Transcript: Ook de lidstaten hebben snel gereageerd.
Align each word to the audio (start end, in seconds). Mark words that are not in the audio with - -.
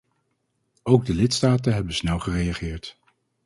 Ook 0.83 1.05
de 1.05 1.13
lidstaten 1.15 1.73
hebben 1.73 1.93
snel 1.93 2.19
gereageerd. 2.19 2.97